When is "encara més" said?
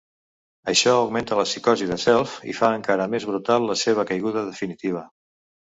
2.81-3.31